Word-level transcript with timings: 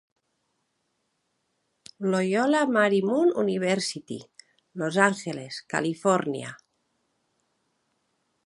Loyola 2.13 2.63
Marymount 2.77 3.37
University, 3.43 4.19
Los 4.83 5.01
Angeles, 5.11 5.63
Califòrnia. 5.75 6.55